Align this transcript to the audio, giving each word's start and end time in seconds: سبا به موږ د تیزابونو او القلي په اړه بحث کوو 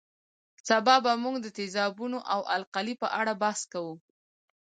سبا 0.67 0.95
به 1.03 1.13
موږ 1.23 1.35
د 1.41 1.47
تیزابونو 1.57 2.17
او 2.33 2.39
القلي 2.55 2.93
په 3.01 3.07
اړه 3.19 3.33
بحث 3.41 3.61
کوو 3.73 3.95